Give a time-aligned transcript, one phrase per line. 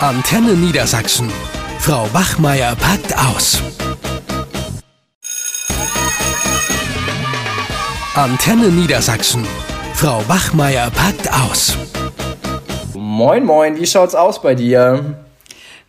[0.00, 1.32] Antenne Niedersachsen.
[1.78, 3.62] Frau Wachmeier packt aus.
[8.14, 9.46] Antenne Niedersachsen.
[9.94, 11.78] Frau Wachmeier packt aus.
[12.92, 15.16] Moin, moin, wie schaut's aus bei dir?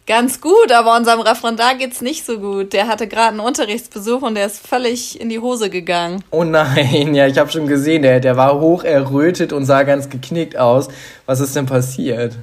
[0.05, 2.71] Ganz gut, aber unserem Referendar geht's nicht so gut.
[2.71, 6.23] Der hatte gerade einen Unterrichtsbesuch und der ist völlig in die Hose gegangen.
[6.31, 10.09] Oh nein, ja, ich habe schon gesehen, der, der war hoch errötet und sah ganz
[10.09, 10.87] geknickt aus.
[11.25, 12.37] Was ist denn passiert?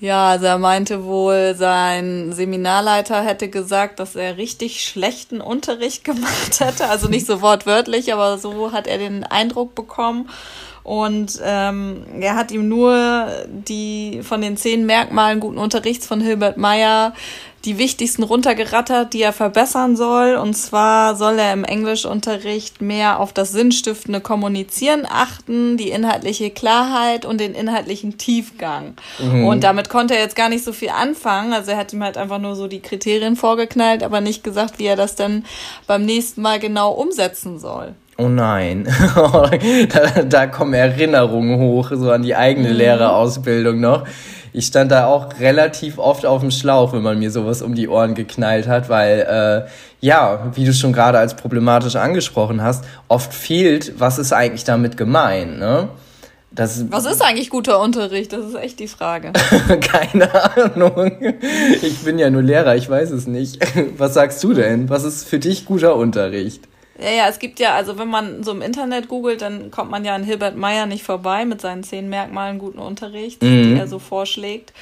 [0.00, 6.60] Ja, also er meinte wohl, sein Seminarleiter hätte gesagt, dass er richtig schlechten Unterricht gemacht
[6.60, 6.88] hätte.
[6.88, 10.28] Also nicht so wortwörtlich, aber so hat er den Eindruck bekommen.
[10.84, 16.56] Und ähm, er hat ihm nur die von den zehn Merkmalen guten Unterrichts von Hilbert
[16.56, 17.12] Meyer
[17.68, 20.36] die wichtigsten runtergerattert, die er verbessern soll.
[20.36, 27.26] Und zwar soll er im Englischunterricht mehr auf das sinnstiftende Kommunizieren achten, die inhaltliche Klarheit
[27.26, 28.94] und den inhaltlichen Tiefgang.
[29.18, 29.44] Mhm.
[29.44, 31.52] Und damit konnte er jetzt gar nicht so viel anfangen.
[31.52, 34.86] Also er hat ihm halt einfach nur so die Kriterien vorgeknallt, aber nicht gesagt, wie
[34.86, 35.44] er das dann
[35.86, 37.94] beim nächsten Mal genau umsetzen soll.
[38.16, 42.76] Oh nein, da, da kommen Erinnerungen hoch, so an die eigene mhm.
[42.76, 44.06] Lehrerausbildung noch.
[44.52, 47.88] Ich stand da auch relativ oft auf dem Schlauch, wenn man mir sowas um die
[47.88, 53.32] Ohren geknallt hat, weil, äh, ja, wie du schon gerade als problematisch angesprochen hast, oft
[53.32, 55.88] fehlt, was ist eigentlich damit gemeint, ne?
[56.50, 58.32] Das Was ist eigentlich guter Unterricht?
[58.32, 59.32] Das ist echt die Frage.
[59.80, 61.12] Keine Ahnung.
[61.82, 63.58] Ich bin ja nur Lehrer, ich weiß es nicht.
[63.98, 64.88] Was sagst du denn?
[64.88, 66.66] Was ist für dich guter Unterricht?
[67.00, 70.04] Ja, ja, es gibt ja, also wenn man so im Internet googelt, dann kommt man
[70.04, 73.74] ja an Hilbert Meyer nicht vorbei mit seinen zehn Merkmalen guten Unterrichts, mhm.
[73.74, 74.72] die er so vorschlägt.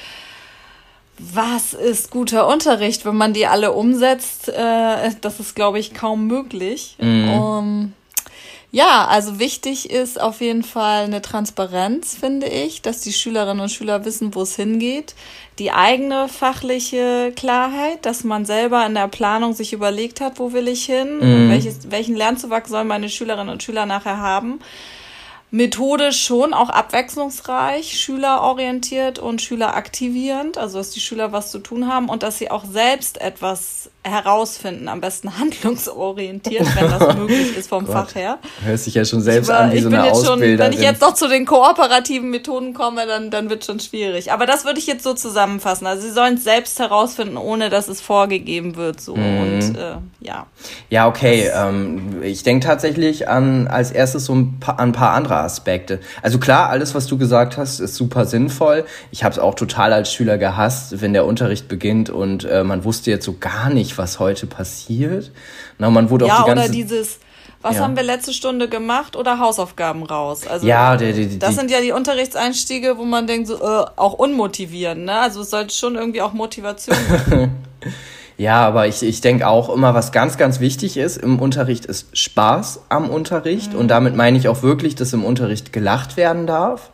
[1.18, 4.48] Was ist guter Unterricht, wenn man die alle umsetzt?
[4.48, 6.96] Äh, das ist, glaube ich, kaum möglich.
[6.98, 7.32] Mhm.
[7.32, 7.92] Um,
[8.72, 13.70] ja, also wichtig ist auf jeden Fall eine Transparenz, finde ich, dass die Schülerinnen und
[13.70, 15.14] Schüler wissen, wo es hingeht
[15.58, 20.68] die eigene fachliche Klarheit, dass man selber in der Planung sich überlegt hat, wo will
[20.68, 21.50] ich hin, mhm.
[21.50, 24.60] welches, welchen Lernzuwachs sollen meine Schülerinnen und Schüler nachher haben
[25.50, 32.08] methodisch schon auch abwechslungsreich, schülerorientiert und schüleraktivierend, also dass die Schüler was zu tun haben
[32.08, 37.86] und dass sie auch selbst etwas herausfinden, am besten handlungsorientiert, wenn das möglich ist vom
[37.86, 38.38] Fach her.
[38.64, 40.56] Hört sich ja schon selbst war, an wie so eine Ausbilderin.
[40.56, 44.32] Schon, wenn ich jetzt noch zu den kooperativen Methoden komme, dann, dann wird schon schwierig.
[44.32, 45.86] Aber das würde ich jetzt so zusammenfassen.
[45.86, 49.00] Also sie sollen es selbst herausfinden, ohne dass es vorgegeben wird.
[49.00, 49.16] So.
[49.16, 49.40] Mhm.
[49.40, 50.46] Und äh, ja.
[50.90, 51.50] Ja, okay.
[51.54, 56.00] Ähm, ich denke tatsächlich an als erstes so ein paar, an ein paar andere Aspekte.
[56.22, 58.84] Also klar, alles, was du gesagt hast, ist super sinnvoll.
[59.10, 62.84] Ich habe es auch total als Schüler gehasst, wenn der Unterricht beginnt und äh, man
[62.84, 65.32] wusste jetzt so gar nicht, was heute passiert.
[65.78, 67.18] Na, man wurde ja, auch die ganze oder dieses
[67.62, 67.82] was ja.
[67.82, 70.46] haben wir letzte Stunde gemacht oder Hausaufgaben raus?
[70.46, 73.86] Also ja, die, die, die, das sind ja die Unterrichtseinstiege, wo man denkt, so, äh,
[73.96, 75.20] auch unmotivierend, ne?
[75.20, 76.96] Also es sollte schon irgendwie auch Motivation
[78.38, 82.16] Ja, aber ich, ich denke auch immer, was ganz, ganz wichtig ist im Unterricht, ist
[82.16, 83.72] Spaß am Unterricht.
[83.72, 83.78] Mhm.
[83.78, 86.90] Und damit meine ich auch wirklich, dass im Unterricht gelacht werden darf.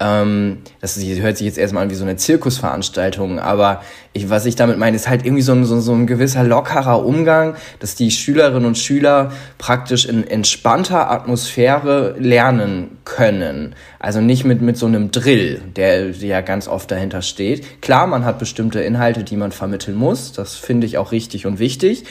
[0.00, 3.82] Ähm, das hört sich jetzt erstmal an wie so eine Zirkusveranstaltung, aber
[4.12, 7.04] ich, was ich damit meine, ist halt irgendwie so ein, so, so ein gewisser lockerer
[7.04, 13.74] Umgang, dass die Schülerinnen und Schüler praktisch in entspannter Atmosphäre lernen können.
[13.98, 17.82] Also nicht mit, mit so einem Drill, der ja ganz oft dahinter steht.
[17.82, 21.58] Klar, man hat bestimmte Inhalte, die man vermitteln muss, das finde ich auch richtig und
[21.58, 22.04] wichtig.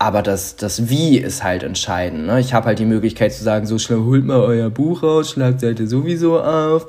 [0.00, 2.26] Aber das, das Wie ist halt entscheidend.
[2.26, 2.38] Ne?
[2.38, 5.88] Ich habe halt die Möglichkeit zu sagen, so schnell holt mal euer Buch raus, Schlagseite
[5.88, 6.86] sowieso auf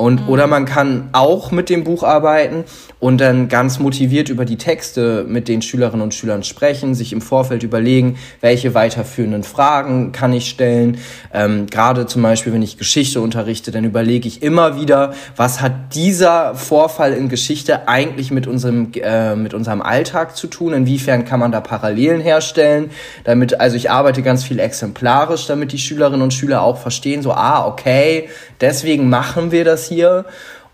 [0.00, 0.28] und, mhm.
[0.30, 2.64] Oder man kann auch mit dem Buch arbeiten
[3.00, 7.20] und dann ganz motiviert über die Texte mit den Schülerinnen und Schülern sprechen, sich im
[7.20, 10.96] Vorfeld überlegen, welche weiterführenden Fragen kann ich stellen.
[11.34, 15.94] Ähm, Gerade zum Beispiel, wenn ich Geschichte unterrichte, dann überlege ich immer wieder, was hat
[15.94, 20.72] dieser Vorfall in Geschichte eigentlich mit unserem, äh, mit unserem Alltag zu tun?
[20.72, 22.90] Inwiefern kann man da Parallelen herstellen?
[23.24, 27.32] Damit, also ich arbeite ganz viel exemplarisch, damit die Schülerinnen und Schüler auch verstehen, so,
[27.32, 28.30] ah, okay,
[28.62, 30.24] deswegen machen wir das hier.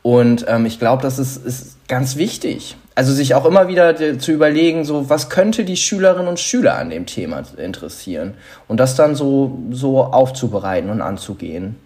[0.02, 2.76] Und ähm, ich glaube, das ist, ist ganz wichtig.
[2.94, 6.90] Also sich auch immer wieder zu überlegen, so was könnte die Schülerinnen und Schüler an
[6.90, 8.34] dem Thema interessieren
[8.68, 11.76] und das dann so so aufzubereiten und anzugehen.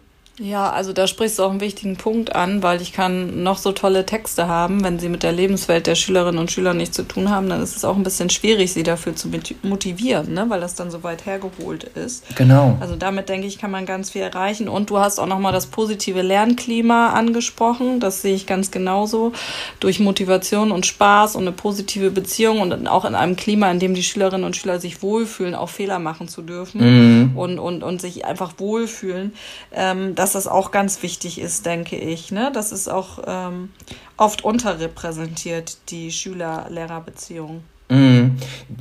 [0.42, 3.72] Ja, also da sprichst du auch einen wichtigen Punkt an, weil ich kann noch so
[3.72, 7.28] tolle Texte haben, wenn sie mit der Lebenswelt der Schülerinnen und Schüler nichts zu tun
[7.28, 9.28] haben, dann ist es auch ein bisschen schwierig, sie dafür zu
[9.62, 10.46] motivieren, ne?
[10.48, 12.24] weil das dann so weit hergeholt ist.
[12.36, 12.78] Genau.
[12.80, 14.66] Also damit denke ich, kann man ganz viel erreichen.
[14.70, 18.00] Und du hast auch nochmal das positive Lernklima angesprochen.
[18.00, 19.32] Das sehe ich ganz genauso.
[19.78, 23.92] Durch Motivation und Spaß und eine positive Beziehung und auch in einem Klima, in dem
[23.92, 26.80] die Schülerinnen und Schüler sich wohlfühlen, auch Fehler machen zu dürfen
[27.28, 27.36] mhm.
[27.36, 29.34] und, und, und sich einfach wohlfühlen.
[29.72, 32.30] Ähm, das was das auch ganz wichtig ist, denke ich.
[32.30, 32.52] Ne?
[32.54, 33.70] Das ist auch ähm,
[34.16, 37.64] oft unterrepräsentiert, die Schüler-Lehrer-Beziehung.
[37.88, 38.36] Mhm.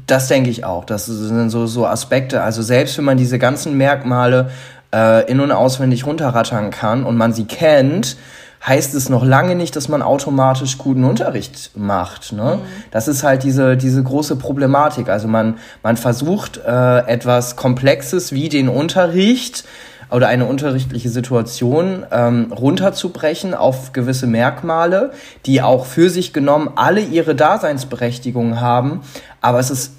[0.05, 0.85] Das denke ich auch.
[0.85, 2.43] Das sind so, so Aspekte.
[2.43, 4.51] Also selbst wenn man diese ganzen Merkmale
[4.93, 8.17] äh, in- und auswendig runterrattern kann und man sie kennt,
[8.63, 12.31] heißt es noch lange nicht, dass man automatisch guten Unterricht macht.
[12.31, 12.59] Ne?
[12.61, 12.83] Mhm.
[12.91, 15.09] Das ist halt diese, diese große Problematik.
[15.09, 19.63] Also man, man versucht äh, etwas Komplexes wie den Unterricht
[20.11, 25.11] oder eine unterrichtliche Situation ähm, runterzubrechen auf gewisse Merkmale,
[25.45, 29.01] die auch für sich genommen alle ihre Daseinsberechtigung haben.
[29.41, 29.93] Aber es ist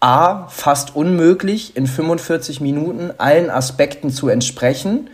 [0.00, 5.08] A, fast unmöglich, in 45 Minuten allen Aspekten zu entsprechen.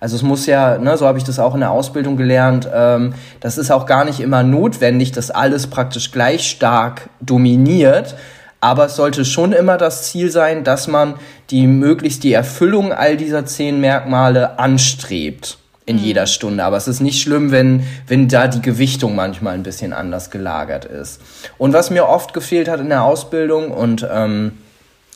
[0.00, 3.14] Also es muss ja, ne, so habe ich das auch in der Ausbildung gelernt, ähm,
[3.38, 8.16] das ist auch gar nicht immer notwendig, dass alles praktisch gleich stark dominiert.
[8.62, 11.14] Aber es sollte schon immer das Ziel sein, dass man
[11.50, 16.02] die möglichst die Erfüllung all dieser zehn Merkmale anstrebt in mhm.
[16.02, 16.62] jeder Stunde.
[16.62, 20.84] Aber es ist nicht schlimm, wenn, wenn da die Gewichtung manchmal ein bisschen anders gelagert
[20.84, 21.20] ist.
[21.58, 24.52] Und was mir oft gefehlt hat in der Ausbildung und ähm,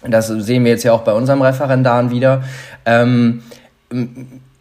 [0.03, 2.43] das sehen wir jetzt ja auch bei unserem Referendaren wieder,
[2.85, 3.45] ähm,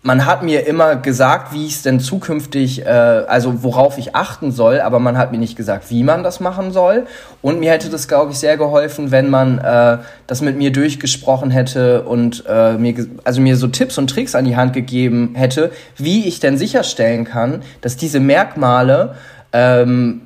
[0.06, 4.52] man hat mir immer gesagt, wie ich es denn zukünftig, äh, also worauf ich achten
[4.52, 7.08] soll, aber man hat mir nicht gesagt, wie man das machen soll.
[7.42, 9.98] Und mir hätte das, glaube ich, sehr geholfen, wenn man äh,
[10.28, 14.46] das mit mir durchgesprochen hätte und äh, mir, also mir so Tipps und Tricks an
[14.46, 19.16] die Hand gegeben hätte, wie ich denn sicherstellen kann, dass diese Merkmale,
[19.54, 20.22] ähm,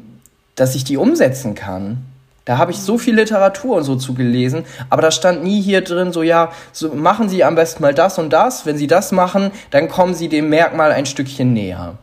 [0.55, 2.08] dass ich die umsetzen kann.
[2.49, 5.81] Da habe ich so viel Literatur und so zu gelesen, aber da stand nie hier
[5.81, 8.65] drin, so ja, so machen Sie am besten mal das und das.
[8.65, 11.99] Wenn Sie das machen, dann kommen Sie dem Merkmal ein Stückchen näher.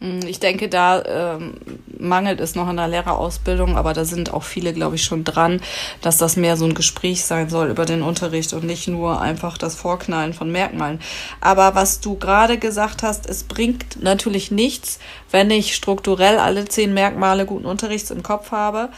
[0.00, 1.54] Hm, ich denke, da ähm,
[1.98, 5.60] mangelt es noch in der Lehrerausbildung, aber da sind auch viele, glaube ich, schon dran,
[6.02, 9.58] dass das mehr so ein Gespräch sein soll über den Unterricht und nicht nur einfach
[9.58, 11.00] das Vorknallen von Merkmalen.
[11.40, 15.00] Aber was du gerade gesagt hast, es bringt natürlich nichts,
[15.32, 18.90] wenn ich strukturell alle zehn Merkmale guten Unterrichts im Kopf habe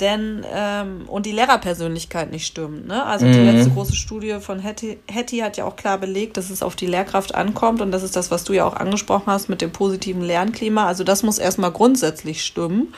[0.00, 2.88] denn ähm, und die Lehrerpersönlichkeit nicht stimmt.
[2.88, 3.04] Ne?
[3.04, 3.32] Also mhm.
[3.32, 6.86] die letzte große Studie von Hattie hat ja auch klar belegt, dass es auf die
[6.86, 10.22] Lehrkraft ankommt und das ist das, was du ja auch angesprochen hast mit dem positiven
[10.22, 10.86] Lernklima.
[10.86, 12.94] Also das muss erstmal grundsätzlich stimmen.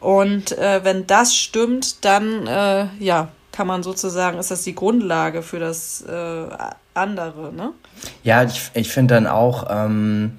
[0.00, 5.42] Und äh, wenn das stimmt, dann äh, ja, kann man sozusagen, ist das die Grundlage
[5.42, 6.46] für das äh,
[6.94, 7.72] andere, ne?
[8.22, 10.38] Ja, ich, ich finde dann auch, ähm,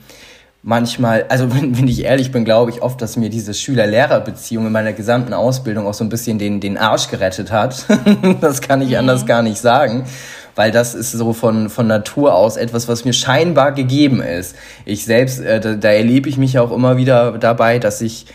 [0.62, 4.72] manchmal, also wenn, wenn ich ehrlich bin, glaube ich oft, dass mir diese Schüler-Lehrer-Beziehung in
[4.72, 7.86] meiner gesamten Ausbildung auch so ein bisschen den, den Arsch gerettet hat.
[8.42, 8.98] das kann ich mhm.
[8.98, 10.06] anders gar nicht sagen.
[10.56, 14.56] Weil das ist so von, von Natur aus etwas, was mir scheinbar gegeben ist.
[14.84, 18.26] Ich selbst, äh, da, da erlebe ich mich auch immer wieder dabei, dass ich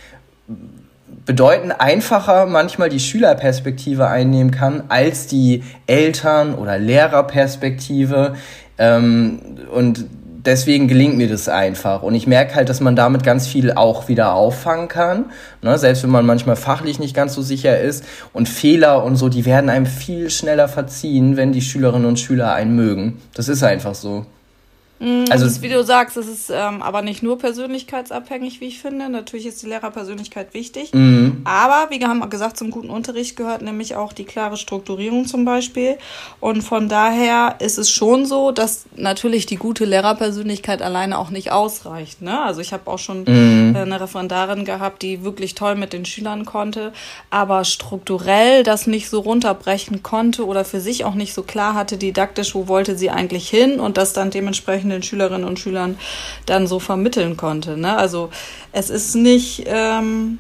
[1.26, 8.36] bedeutend einfacher manchmal die Schülerperspektive einnehmen kann als die Eltern- oder Lehrerperspektive.
[8.78, 9.40] Ähm,
[9.72, 10.06] und
[10.44, 12.02] deswegen gelingt mir das einfach.
[12.02, 15.26] Und ich merke halt, dass man damit ganz viel auch wieder auffangen kann.
[15.62, 15.78] Ne?
[15.78, 18.04] Selbst wenn man manchmal fachlich nicht ganz so sicher ist.
[18.32, 22.52] Und Fehler und so, die werden einem viel schneller verziehen, wenn die Schülerinnen und Schüler
[22.52, 23.20] einen mögen.
[23.34, 24.26] Das ist einfach so.
[25.00, 28.80] Mhm, also, ist, wie du sagst, es ist ähm, aber nicht nur persönlichkeitsabhängig, wie ich
[28.80, 29.08] finde.
[29.08, 30.94] Natürlich ist die Lehrerpersönlichkeit wichtig.
[30.94, 31.42] Mhm.
[31.44, 35.44] Aber, wie wir haben gesagt, zum guten Unterricht gehört nämlich auch die klare Strukturierung zum
[35.44, 35.98] Beispiel.
[36.40, 41.50] Und von daher ist es schon so, dass natürlich die gute Lehrerpersönlichkeit alleine auch nicht
[41.50, 42.22] ausreicht.
[42.22, 42.40] Ne?
[42.40, 43.76] Also ich habe auch schon mhm.
[43.76, 46.92] eine Referendarin gehabt, die wirklich toll mit den Schülern konnte,
[47.30, 51.96] aber strukturell das nicht so runterbrechen konnte oder für sich auch nicht so klar hatte,
[51.96, 55.96] didaktisch, wo wollte sie eigentlich hin und das dann dementsprechend entsprechenden Schülerinnen und Schülern
[56.46, 57.76] dann so vermitteln konnte.
[57.76, 57.96] Ne?
[57.96, 58.30] Also
[58.72, 60.38] es ist nicht, ähm,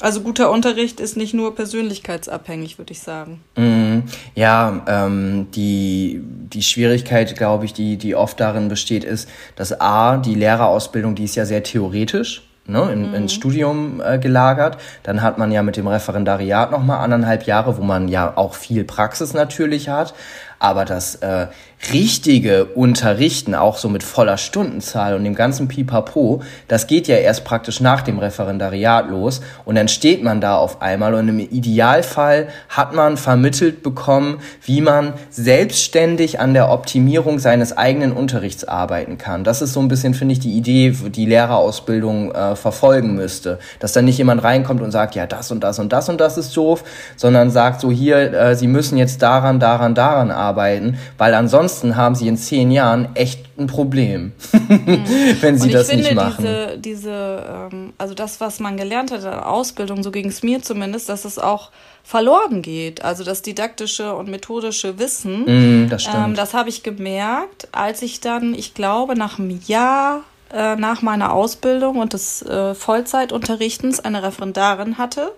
[0.00, 3.40] also guter Unterricht ist nicht nur persönlichkeitsabhängig, würde ich sagen.
[3.56, 4.00] Mm,
[4.34, 10.16] ja, ähm, die, die Schwierigkeit, glaube ich, die, die oft darin besteht, ist, dass A,
[10.16, 13.14] die Lehrerausbildung, die ist ja sehr theoretisch ne, in, mhm.
[13.14, 14.78] ins Studium äh, gelagert.
[15.02, 18.84] Dann hat man ja mit dem Referendariat nochmal anderthalb Jahre, wo man ja auch viel
[18.84, 20.14] Praxis natürlich hat.
[20.58, 21.48] Aber das äh,
[21.90, 27.44] richtige Unterrichten, auch so mit voller Stundenzahl und dem ganzen Pipapo, das geht ja erst
[27.44, 32.48] praktisch nach dem Referendariat los und dann steht man da auf einmal und im Idealfall
[32.68, 39.42] hat man vermittelt bekommen, wie man selbstständig an der Optimierung seines eigenen Unterrichts arbeiten kann.
[39.42, 43.58] Das ist so ein bisschen, finde ich, die Idee, die Lehrerausbildung äh, verfolgen müsste.
[43.80, 46.38] Dass dann nicht jemand reinkommt und sagt, ja, das und das und das und das
[46.38, 46.84] ist doof,
[47.16, 51.96] sondern sagt so hier, äh, Sie müssen jetzt daran, daran, daran arbeiten, weil ansonsten ansonsten
[51.96, 55.04] haben sie in zehn Jahren echt ein Problem, mhm.
[55.40, 56.44] wenn sie das finde, nicht machen.
[56.44, 60.42] Diese, diese ähm, also das, was man gelernt hat in der Ausbildung, so ging es
[60.42, 61.70] mir zumindest, dass es auch
[62.04, 63.04] verloren geht.
[63.04, 68.20] Also das didaktische und methodische Wissen, mm, das, ähm, das habe ich gemerkt, als ich
[68.20, 74.22] dann, ich glaube, nach einem Jahr äh, nach meiner Ausbildung und des äh, Vollzeitunterrichtens eine
[74.22, 75.32] Referendarin hatte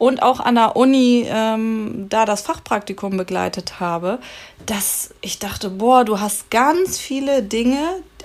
[0.00, 4.18] und auch an der Uni ähm, da das Fachpraktikum begleitet habe,
[4.64, 7.76] dass ich dachte, boah, du hast ganz viele Dinge,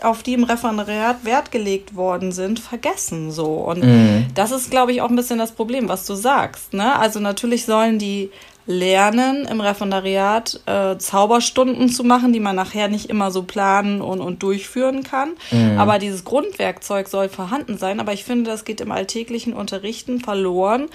[0.01, 3.55] auf die im Referendariat Wert gelegt worden sind, vergessen so.
[3.55, 4.27] Und mhm.
[4.35, 6.73] das ist, glaube ich, auch ein bisschen das Problem, was du sagst.
[6.73, 6.97] Ne?
[6.97, 8.31] Also natürlich sollen die
[8.67, 14.21] lernen, im Referendariat äh, Zauberstunden zu machen, die man nachher nicht immer so planen und,
[14.21, 15.31] und durchführen kann.
[15.51, 15.77] Mhm.
[15.77, 17.99] Aber dieses Grundwerkzeug soll vorhanden sein.
[17.99, 20.87] Aber ich finde, das geht im alltäglichen Unterrichten verloren.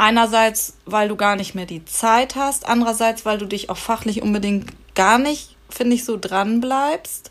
[0.00, 4.22] Einerseits, weil du gar nicht mehr die Zeit hast, andererseits, weil du dich auch fachlich
[4.22, 7.30] unbedingt gar nicht, finde ich, so dran bleibst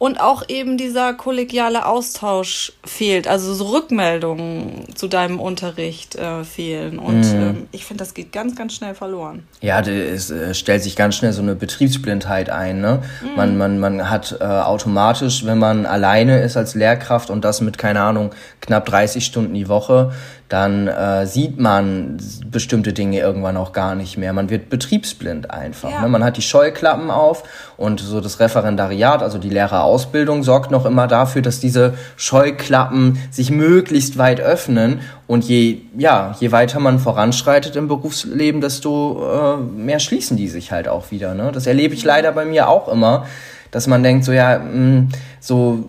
[0.00, 6.98] und auch eben dieser kollegiale Austausch fehlt, also so Rückmeldungen zu deinem Unterricht äh, fehlen.
[6.98, 7.42] Und mhm.
[7.42, 9.46] ähm, ich finde, das geht ganz, ganz schnell verloren.
[9.60, 12.80] Ja, es äh, stellt sich ganz schnell so eine Betriebsblindheit ein.
[12.80, 13.02] Ne?
[13.20, 13.36] Mhm.
[13.36, 17.76] Man, man, man hat äh, automatisch, wenn man alleine ist als Lehrkraft und das mit,
[17.76, 20.12] keine Ahnung, knapp 30 Stunden die Woche,
[20.50, 22.18] dann äh, sieht man
[22.50, 24.32] bestimmte Dinge irgendwann auch gar nicht mehr.
[24.32, 25.90] Man wird betriebsblind einfach.
[25.90, 26.02] Ja.
[26.02, 26.08] Ne?
[26.08, 27.44] Man hat die Scheuklappen auf
[27.76, 33.52] und so das Referendariat, also die Lehrerausbildung, sorgt noch immer dafür, dass diese Scheuklappen sich
[33.52, 35.02] möglichst weit öffnen.
[35.28, 40.72] Und je, ja, je weiter man voranschreitet im Berufsleben, desto äh, mehr schließen die sich
[40.72, 41.34] halt auch wieder.
[41.34, 41.52] Ne?
[41.52, 43.24] Das erlebe ich leider bei mir auch immer,
[43.70, 45.84] dass man denkt, so ja, mh, mm, so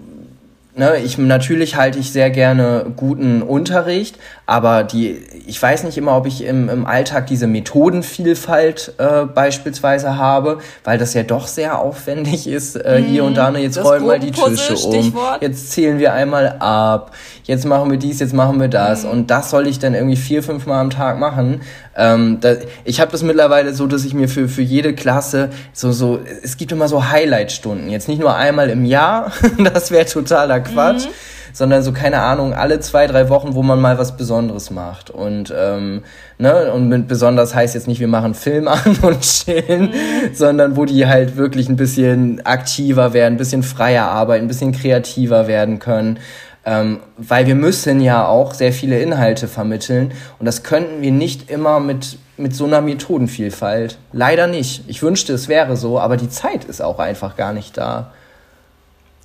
[0.75, 4.17] ne, ich natürlich halte ich sehr gerne guten Unterricht,
[4.51, 5.17] aber die,
[5.47, 10.97] ich weiß nicht immer, ob ich im, im Alltag diese Methodenvielfalt äh, beispielsweise habe, weil
[10.97, 13.05] das ja doch sehr aufwendig ist, äh, mhm.
[13.05, 15.41] hier und da, ne, jetzt rollen wir die Tische um, Stichwort.
[15.41, 17.11] jetzt zählen wir einmal ab,
[17.45, 19.11] jetzt machen wir dies, jetzt machen wir das mhm.
[19.11, 21.61] und das soll ich dann irgendwie vier, fünf Mal am Tag machen.
[21.95, 25.93] Ähm, da, ich habe das mittlerweile so, dass ich mir für, für jede Klasse so,
[25.93, 29.31] so, es gibt immer so Highlight-Stunden, jetzt nicht nur einmal im Jahr,
[29.73, 31.05] das wäre totaler Quatsch.
[31.05, 31.11] Mhm
[31.53, 35.09] sondern so, keine Ahnung, alle zwei, drei Wochen, wo man mal was Besonderes macht.
[35.09, 36.03] Und, ähm,
[36.37, 40.33] ne, und mit besonders heißt jetzt nicht, wir machen Film an und chillen, mhm.
[40.33, 44.71] sondern wo die halt wirklich ein bisschen aktiver werden, ein bisschen freier arbeiten, ein bisschen
[44.71, 46.19] kreativer werden können.
[46.63, 51.49] Ähm, weil wir müssen ja auch sehr viele Inhalte vermitteln und das könnten wir nicht
[51.49, 53.97] immer mit, mit so einer Methodenvielfalt.
[54.13, 54.83] Leider nicht.
[54.85, 58.11] Ich wünschte, es wäre so, aber die Zeit ist auch einfach gar nicht da.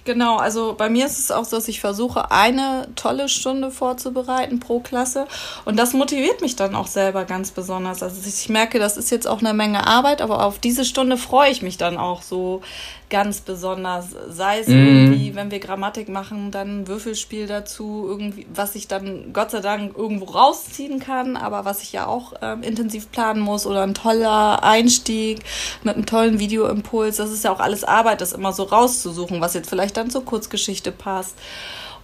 [0.06, 4.60] Genau, also bei mir ist es auch so, dass ich versuche, eine tolle Stunde vorzubereiten
[4.60, 5.26] pro Klasse.
[5.64, 8.04] Und das motiviert mich dann auch selber ganz besonders.
[8.04, 11.50] Also ich merke, das ist jetzt auch eine Menge Arbeit, aber auf diese Stunde freue
[11.50, 12.62] ich mich dann auch so
[13.08, 14.14] ganz besonders.
[14.28, 14.72] Sei es mm.
[14.72, 19.60] irgendwie, wenn wir Grammatik machen, dann ein Würfelspiel dazu, irgendwie, was ich dann Gott sei
[19.60, 23.94] Dank irgendwo rausziehen kann, aber was ich ja auch ähm, intensiv planen muss oder ein
[23.94, 25.40] toller Einstieg
[25.82, 27.16] mit einem tollen Videoimpuls.
[27.16, 30.24] Das ist ja auch alles Arbeit, das immer so rauszusuchen, was jetzt vielleicht dann zur
[30.24, 31.36] Kurzgeschichte passt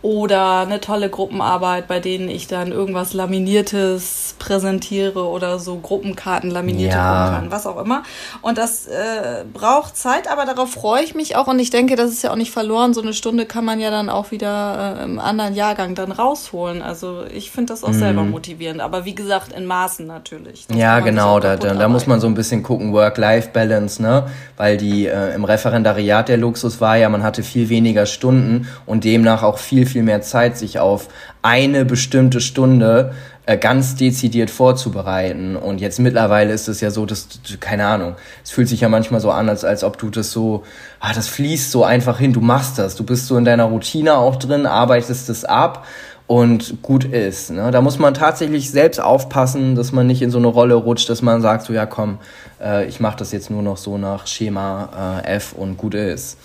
[0.02, 6.96] oder eine tolle Gruppenarbeit, bei denen ich dann irgendwas Laminiertes präsentiere oder so Gruppenkarten laminierte
[6.96, 7.18] ja.
[7.18, 8.02] Gruppenkarten, was auch immer.
[8.42, 12.10] Und das äh, braucht Zeit, aber darauf freue ich mich auch und ich denke, das
[12.10, 12.94] ist ja auch nicht verloren.
[12.94, 16.82] So eine Stunde kann man ja dann auch wieder äh, im anderen Jahrgang dann rausholen.
[16.82, 17.98] Also ich finde das auch mhm.
[17.98, 20.66] selber motivierend, aber wie gesagt, in Maßen natürlich.
[20.74, 24.26] Ja, genau, da, da, da muss man so ein bisschen gucken, Work-Life-Balance, ne?
[24.56, 29.04] Weil die äh, im Referendariat der Luxus war ja, man hatte viel weniger Stunden und
[29.04, 31.08] demnach auch viel, viel mehr Zeit, sich auf
[31.42, 33.12] eine bestimmte Stunde
[33.44, 35.56] äh, ganz dezidiert vorzubereiten.
[35.56, 39.20] Und jetzt mittlerweile ist es ja so, dass, keine Ahnung, es fühlt sich ja manchmal
[39.20, 40.62] so an, als, als ob du das so,
[41.00, 44.14] ah, das fließt so einfach hin, du machst das, du bist so in deiner Routine
[44.14, 45.86] auch drin, arbeitest es ab
[46.32, 47.50] und gut ist.
[47.50, 47.70] Ne?
[47.70, 51.20] Da muss man tatsächlich selbst aufpassen, dass man nicht in so eine Rolle rutscht, dass
[51.20, 52.20] man sagt, so ja komm,
[52.58, 56.38] äh, ich mache das jetzt nur noch so nach Schema äh, F und gut ist.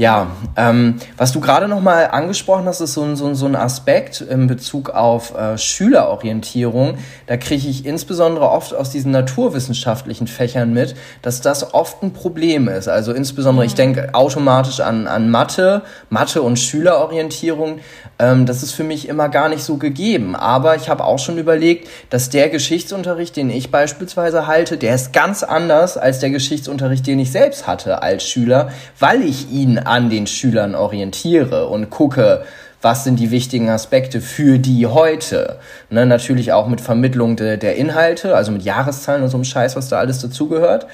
[0.00, 3.54] Ja, ähm, was du gerade noch mal angesprochen hast, ist so ein, so so ein
[3.54, 6.94] Aspekt in Bezug auf äh, Schülerorientierung.
[7.26, 12.66] Da kriege ich insbesondere oft aus diesen naturwissenschaftlichen Fächern mit, dass das oft ein Problem
[12.66, 12.88] ist.
[12.88, 13.68] Also insbesondere, mhm.
[13.68, 17.80] ich denke automatisch an, an Mathe, Mathe und Schülerorientierung.
[18.18, 20.34] Ähm, das ist für mich immer gar nicht so gegeben.
[20.34, 25.12] Aber ich habe auch schon überlegt, dass der Geschichtsunterricht, den ich beispielsweise halte, der ist
[25.12, 30.10] ganz anders als der Geschichtsunterricht, den ich selbst hatte als Schüler, weil ich ihn an
[30.10, 32.44] den Schülern orientiere und gucke,
[32.82, 35.58] was sind die wichtigen Aspekte für die heute.
[35.90, 39.76] Ne, natürlich auch mit Vermittlung de, der Inhalte, also mit Jahreszahlen und so einem Scheiß,
[39.76, 40.86] was da alles dazugehört.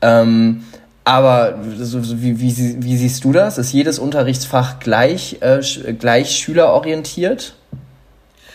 [0.00, 0.64] Ähm,
[1.04, 3.58] Aber so, wie, wie, wie siehst du das?
[3.58, 5.60] Ist jedes Unterrichtsfach gleich, äh,
[5.92, 7.54] gleich schülerorientiert?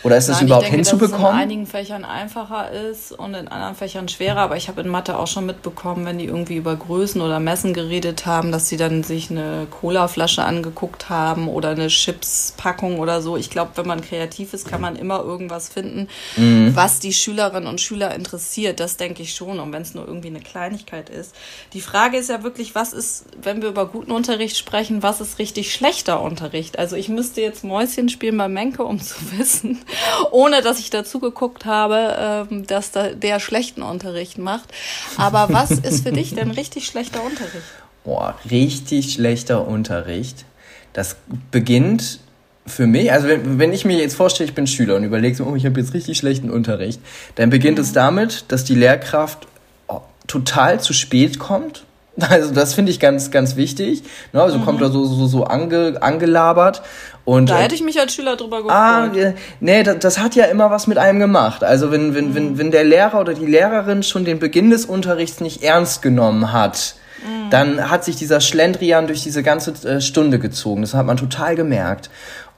[0.04, 1.22] Oder ist das Nein, überhaupt ich denke, hinzubekommen?
[1.22, 4.40] Dass es in einigen Fächern einfacher ist und in anderen Fächern schwerer.
[4.40, 7.74] Aber ich habe in Mathe auch schon mitbekommen, wenn die irgendwie über Größen oder Messen
[7.74, 13.38] geredet haben, dass sie dann sich eine Colaflasche angeguckt haben oder eine Chipspackung oder so.
[13.38, 16.76] Ich glaube, wenn man kreativ ist, kann man immer irgendwas finden, mhm.
[16.76, 18.80] was die Schülerinnen und Schüler interessiert.
[18.80, 19.60] Das denke ich schon.
[19.60, 21.36] Und wenn es nur irgendwie eine Kleinigkeit ist.
[21.74, 25.38] Die Frage ist ja wirklich, was ist, wenn wir über guten Unterricht sprechen, was ist
[25.40, 26.80] richtig schlechter Unterricht?
[26.80, 29.80] Also ich müsste jetzt Mäuschen spielen bei Menke, um zu wissen,
[30.32, 34.70] ohne dass ich dazu geguckt habe, ähm, dass da der schlechten Unterricht macht.
[35.18, 37.64] Aber was ist für dich denn richtig schlechter Unterricht?
[38.04, 40.46] Boah, richtig schlechter Unterricht.
[40.94, 41.16] Das
[41.52, 42.20] beginnt
[42.66, 45.46] für mich, also wenn, wenn ich mir jetzt vorstelle, ich bin Schüler und überlege so,
[45.46, 47.00] oh, ich habe jetzt richtig schlechten Unterricht,
[47.36, 47.84] dann beginnt mhm.
[47.84, 49.48] es damit, dass die Lehrkraft
[49.88, 51.86] oh, total zu spät kommt.
[52.30, 54.04] Also das finde ich ganz, ganz wichtig.
[54.34, 54.66] Ne, also mhm.
[54.66, 56.82] kommt da so, so, so ange, angelabert
[57.24, 59.36] und, da äh, hätte ich mich als Schüler drüber ah, gefreut.
[59.36, 61.64] Ah, nee, das, das, hat ja immer was mit einem gemacht.
[61.64, 62.36] Also wenn, wenn, mhm.
[62.36, 66.52] wenn, wenn der Lehrer oder die Lehrerin schon den Beginn des Unterrichts nicht ernst genommen
[66.52, 67.50] hat, mhm.
[67.52, 70.82] dann hat sich dieser Schlendrian durch diese ganze äh, Stunde gezogen.
[70.82, 72.10] Das hat man total gemerkt.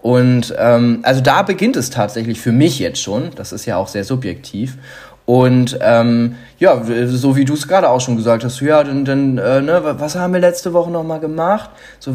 [0.02, 3.32] Und ähm, also da beginnt es tatsächlich für mich jetzt schon.
[3.36, 4.78] Das ist ja auch sehr subjektiv.
[5.26, 9.38] Und ähm, ja, so wie du es gerade auch schon gesagt hast, ja, dann, dann
[9.38, 11.70] äh, ne, was haben wir letzte Woche nochmal gemacht?
[12.00, 12.14] So,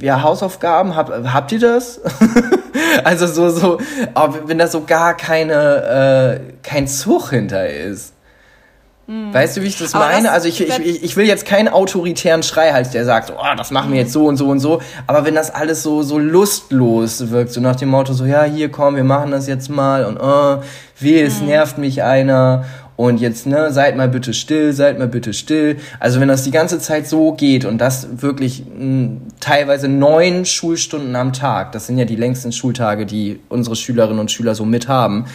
[0.00, 2.00] ja, Hausaufgaben, hab, habt ihr das?
[3.04, 3.78] also so, so,
[4.46, 8.13] wenn da so gar keine, äh, kein Zug hinter ist.
[9.06, 10.24] Weißt du, wie ich das aber meine?
[10.24, 13.92] Das, also ich, ich, ich will jetzt keinen autoritären Schreihals, der sagt, oh, das machen
[13.92, 14.80] wir jetzt so und so und so.
[15.06, 18.70] Aber wenn das alles so, so lustlos wirkt, so nach dem Motto, so, ja, hier
[18.70, 20.62] komm, wir machen das jetzt mal und oh,
[20.98, 21.48] weh, es mhm.
[21.48, 22.64] nervt mich einer
[22.96, 25.76] und jetzt, ne, seid mal bitte still, seid mal bitte still.
[26.00, 30.46] Also wenn das die ganze Zeit so geht und das wirklich mh, hm, teilweise neun
[30.46, 34.64] Schulstunden am Tag, das sind ja die längsten Schultage, die unsere Schülerinnen und Schüler so
[34.64, 35.26] mit haben,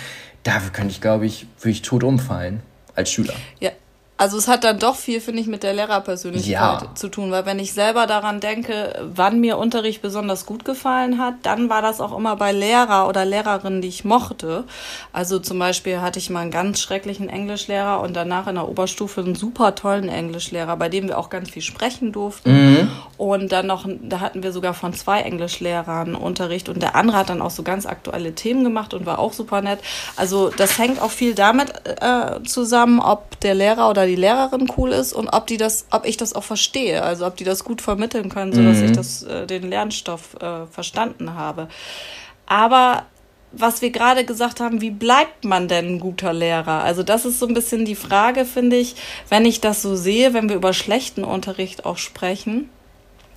[0.41, 2.63] da könnte ich, glaube ich, würde ich tot umfallen
[2.99, 3.33] als Schüler.
[3.59, 3.71] Ja,
[4.19, 6.91] also es hat dann doch viel, finde ich, mit der Lehrerpersönlichkeit ja.
[6.93, 11.35] zu tun, weil wenn ich selber daran denke, wann mir Unterricht besonders gut gefallen hat,
[11.43, 14.65] dann war das auch immer bei Lehrer oder Lehrerinnen, die ich mochte.
[15.13, 19.21] Also zum Beispiel hatte ich mal einen ganz schrecklichen Englischlehrer und danach in der Oberstufe
[19.21, 22.51] einen super tollen Englischlehrer, bei dem wir auch ganz viel sprechen durften.
[22.51, 22.91] Mhm.
[23.15, 27.29] Und dann noch, da hatten wir sogar von zwei Englischlehrern Unterricht und der andere hat
[27.29, 29.79] dann auch so ganz aktuelle Themen gemacht und war auch super nett.
[30.17, 34.91] Also das hängt auch viel damit äh, zusammen, ob der Lehrer oder die Lehrerin cool
[34.91, 37.81] ist und ob die das, ob ich das auch verstehe, also ob die das gut
[37.81, 38.85] vermitteln können, sodass mhm.
[38.85, 41.69] ich das, äh, den Lernstoff äh, verstanden habe.
[42.45, 43.05] Aber
[43.51, 46.83] was wir gerade gesagt haben, wie bleibt man denn ein guter Lehrer?
[46.83, 48.95] Also das ist so ein bisschen die Frage, finde ich,
[49.29, 52.69] wenn ich das so sehe, wenn wir über schlechten Unterricht auch sprechen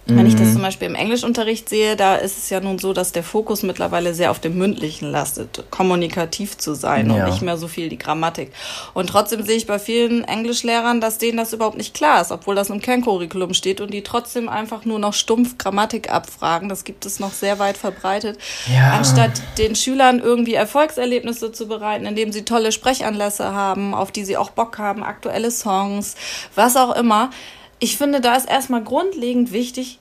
[0.07, 0.53] wenn ich das mhm.
[0.55, 4.15] zum Beispiel im Englischunterricht sehe, da ist es ja nun so, dass der Fokus mittlerweile
[4.15, 7.25] sehr auf dem Mündlichen lastet, kommunikativ zu sein ja.
[7.25, 8.53] und nicht mehr so viel die Grammatik.
[8.95, 12.57] Und trotzdem sehe ich bei vielen Englischlehrern, dass denen das überhaupt nicht klar ist, obwohl
[12.57, 16.69] das im Kerncurriculum steht und die trotzdem einfach nur noch stumpf Grammatik abfragen.
[16.69, 18.39] Das gibt es noch sehr weit verbreitet.
[18.73, 18.95] Ja.
[18.95, 24.37] Anstatt den Schülern irgendwie Erfolgserlebnisse zu bereiten, indem sie tolle Sprechanlässe haben, auf die sie
[24.37, 26.17] auch Bock haben, aktuelle Songs,
[26.57, 27.31] was auch immer
[27.83, 29.99] ich finde, da ist erstmal grundlegend wichtig,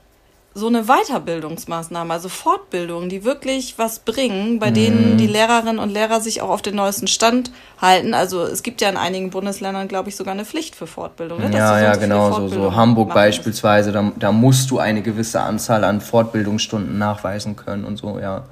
[0.54, 4.74] so eine Weiterbildungsmaßnahme, also Fortbildungen, die wirklich was bringen, bei mhm.
[4.76, 8.14] denen die Lehrerinnen und Lehrer sich auch auf den neuesten Stand halten.
[8.14, 11.40] Also es gibt ja in einigen Bundesländern, glaube ich, sogar eine Pflicht für Fortbildung.
[11.40, 11.58] Ne?
[11.58, 12.32] Ja, ja, genau.
[12.34, 17.84] So, so Hamburg beispielsweise, da, da musst du eine gewisse Anzahl an Fortbildungsstunden nachweisen können
[17.86, 18.44] und so, ja.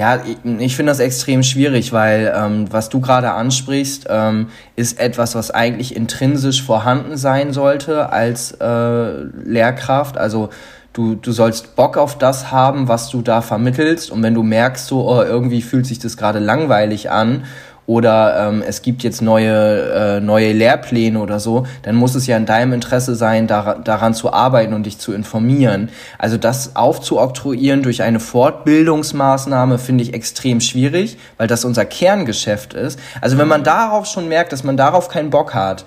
[0.00, 4.98] Ja, ich, ich finde das extrem schwierig, weil ähm, was du gerade ansprichst, ähm, ist
[4.98, 10.16] etwas, was eigentlich intrinsisch vorhanden sein sollte als äh, Lehrkraft.
[10.16, 10.48] Also
[10.94, 14.10] du, du sollst Bock auf das haben, was du da vermittelst.
[14.10, 17.44] Und wenn du merkst, so oh, irgendwie fühlt sich das gerade langweilig an
[17.90, 22.36] oder ähm, es gibt jetzt neue, äh, neue Lehrpläne oder so, dann muss es ja
[22.36, 25.88] in deinem Interesse sein, dar daran zu arbeiten und dich zu informieren.
[26.16, 32.96] Also das aufzuoktroyieren durch eine Fortbildungsmaßnahme finde ich extrem schwierig, weil das unser Kerngeschäft ist.
[33.20, 35.84] Also wenn man darauf schon merkt, dass man darauf keinen Bock hat,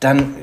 [0.00, 0.34] dann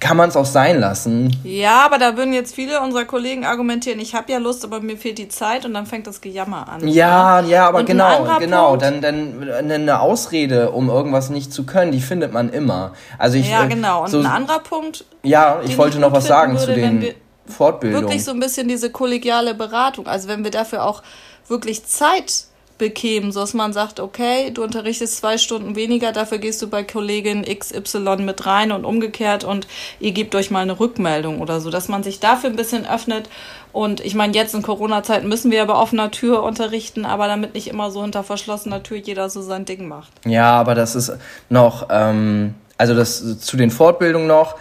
[0.00, 1.34] kann man es auch sein lassen.
[1.44, 4.96] Ja, aber da würden jetzt viele unserer Kollegen argumentieren, ich habe ja Lust, aber mir
[4.96, 6.86] fehlt die Zeit und dann fängt das Gejammer an.
[6.86, 8.68] Ja, ja, ja aber und genau, genau.
[8.70, 12.92] Punkt, dann, dann eine Ausrede, um irgendwas nicht zu können, die findet man immer.
[13.18, 14.04] Also ich, ja, äh, genau.
[14.04, 15.04] Und so, ein anderer Punkt.
[15.22, 17.14] Ja, ich wollte noch was sagen würde, zu den
[17.46, 18.04] Fortbildungen.
[18.04, 20.06] Wirklich so ein bisschen diese kollegiale Beratung.
[20.06, 21.02] Also wenn wir dafür auch
[21.48, 22.46] wirklich Zeit
[22.78, 26.82] bekämen, so dass man sagt, okay, du unterrichtest zwei Stunden weniger, dafür gehst du bei
[26.82, 29.66] Kollegin XY mit rein und umgekehrt und
[30.00, 33.28] ihr gebt euch mal eine Rückmeldung oder so, dass man sich dafür ein bisschen öffnet.
[33.72, 37.68] Und ich meine, jetzt in Corona-Zeiten müssen wir aber offener Tür unterrichten, aber damit nicht
[37.68, 40.12] immer so hinter verschlossener Tür jeder so sein Ding macht.
[40.24, 41.12] Ja, aber das ist
[41.50, 44.56] noch, ähm, also das zu den Fortbildungen noch.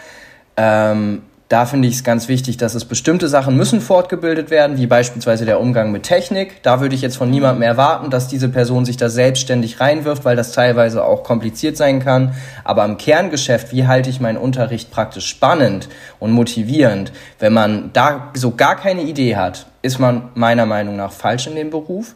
[0.57, 4.87] Ähm, da finde ich es ganz wichtig, dass es bestimmte Sachen müssen fortgebildet werden, wie
[4.87, 6.63] beispielsweise der Umgang mit Technik.
[6.63, 10.35] Da würde ich jetzt von niemandem erwarten, dass diese Person sich da selbstständig reinwirft, weil
[10.35, 12.33] das teilweise auch kompliziert sein kann.
[12.63, 15.87] Aber im Kerngeschäft, wie halte ich meinen Unterricht praktisch spannend
[16.19, 17.11] und motivierend?
[17.37, 21.55] Wenn man da so gar keine Idee hat, ist man meiner Meinung nach falsch in
[21.55, 22.15] dem Beruf.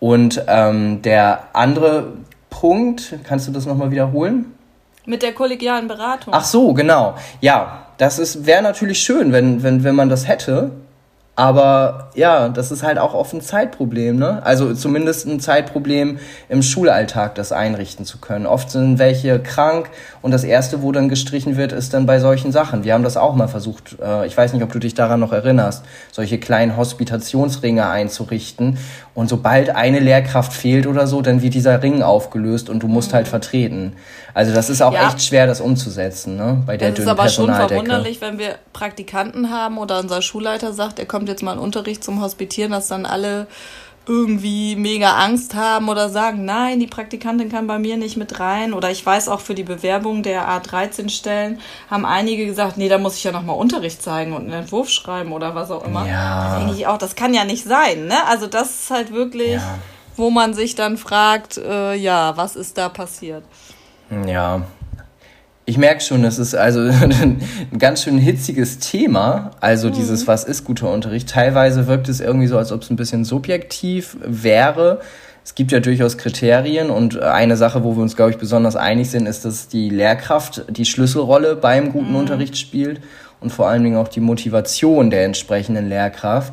[0.00, 2.14] Und ähm, der andere
[2.48, 4.46] Punkt, kannst du das nochmal wiederholen?
[5.04, 6.32] Mit der kollegialen Beratung.
[6.32, 7.16] Ach so, genau.
[7.40, 10.70] Ja, das wäre natürlich schön, wenn, wenn, wenn man das hätte.
[11.34, 14.44] Aber ja, das ist halt auch oft ein Zeitproblem, ne?
[14.44, 16.18] Also zumindest ein Zeitproblem
[16.50, 18.44] im Schulalltag, das einrichten zu können.
[18.44, 19.88] Oft sind welche krank
[20.20, 22.84] und das erste, wo dann gestrichen wird, ist dann bei solchen Sachen.
[22.84, 25.32] Wir haben das auch mal versucht, äh, ich weiß nicht, ob du dich daran noch
[25.32, 28.76] erinnerst, solche kleinen Hospitationsringe einzurichten.
[29.14, 33.14] Und sobald eine Lehrkraft fehlt oder so, dann wird dieser Ring aufgelöst und du musst
[33.14, 33.94] halt vertreten.
[34.34, 35.08] Also das ist auch ja.
[35.08, 36.62] echt schwer, das umzusetzen, ne?
[36.64, 40.98] Bei der Es ist aber schon verwunderlich, wenn wir Praktikanten haben oder unser Schulleiter sagt,
[40.98, 43.46] er kommt jetzt mal in Unterricht zum Hospitieren, dass dann alle
[44.06, 48.72] irgendwie mega Angst haben oder sagen, nein, die Praktikantin kann bei mir nicht mit rein.
[48.72, 53.16] Oder ich weiß auch für die Bewerbung der A13-Stellen haben einige gesagt, nee, da muss
[53.16, 56.06] ich ja nochmal Unterricht zeigen und einen Entwurf schreiben oder was auch immer.
[56.06, 56.48] Ja.
[56.48, 58.26] Da denke ich auch, das kann ja nicht sein, ne?
[58.28, 59.78] Also das ist halt wirklich, ja.
[60.16, 63.44] wo man sich dann fragt, äh, ja, was ist da passiert?
[64.26, 64.62] Ja,
[65.72, 67.40] ich merke schon, es ist also ein
[67.78, 69.52] ganz schön hitziges Thema.
[69.60, 69.92] Also mhm.
[69.94, 71.30] dieses, was ist guter Unterricht?
[71.30, 75.00] Teilweise wirkt es irgendwie so, als ob es ein bisschen subjektiv wäre.
[75.42, 79.10] Es gibt ja durchaus Kriterien und eine Sache, wo wir uns, glaube ich, besonders einig
[79.10, 82.16] sind, ist, dass die Lehrkraft die Schlüsselrolle beim guten mhm.
[82.16, 83.00] Unterricht spielt
[83.40, 86.52] und vor allen Dingen auch die Motivation der entsprechenden Lehrkraft.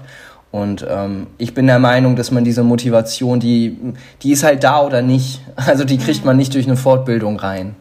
[0.50, 3.78] Und ähm, ich bin der Meinung, dass man diese Motivation, die,
[4.24, 5.42] die ist halt da oder nicht.
[5.58, 6.28] Also die kriegt mhm.
[6.28, 7.76] man nicht durch eine Fortbildung rein.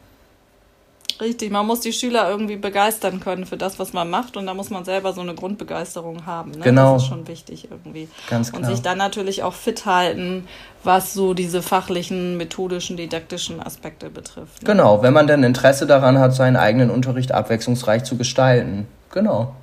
[1.20, 4.54] Richtig, man muss die Schüler irgendwie begeistern können für das, was man macht und da
[4.54, 6.52] muss man selber so eine Grundbegeisterung haben.
[6.52, 6.61] Ne?
[6.61, 6.94] Genau.
[6.94, 8.09] Das ist schon wichtig irgendwie.
[8.31, 8.62] Ganz klar.
[8.62, 10.46] Und sich dann natürlich auch fit halten,
[10.85, 14.62] was so diese fachlichen, methodischen, didaktischen Aspekte betrifft.
[14.62, 14.66] Ne?
[14.66, 18.87] Genau, wenn man denn Interesse daran hat, seinen eigenen Unterricht abwechslungsreich zu gestalten.
[19.11, 19.54] Genau.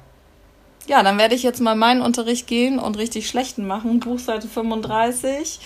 [0.88, 4.02] Ja, dann werde ich jetzt mal meinen Unterricht gehen und richtig schlechten machen.
[4.02, 5.60] Buchseite 35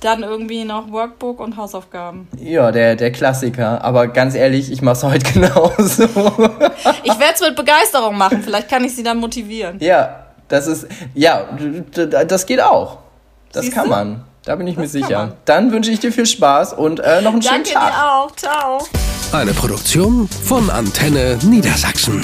[0.00, 2.28] dann irgendwie noch Workbook und Hausaufgaben.
[2.38, 3.82] Ja, der, der Klassiker.
[3.82, 6.04] Aber ganz ehrlich, ich mache es heute genauso.
[6.04, 8.42] ich werde es mit Begeisterung machen.
[8.42, 9.78] Vielleicht kann ich sie dann motivieren.
[9.80, 11.48] Ja, das ist, ja,
[11.92, 12.98] das geht auch.
[13.52, 14.24] Das Siehst kann man.
[14.44, 15.36] Da bin ich das mir sicher.
[15.44, 17.74] Dann wünsche ich dir viel Spaß und äh, noch einen schönen Tag.
[17.74, 18.36] Danke dir auch.
[18.36, 18.78] Ciao.
[19.32, 22.22] Eine Produktion von Antenne Niedersachsen.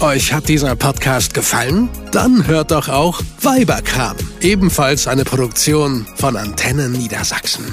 [0.00, 1.88] Euch hat dieser Podcast gefallen?
[2.12, 7.64] Dann hört doch auch Weiberkram, ebenfalls eine Produktion von Antennen Niedersachsen.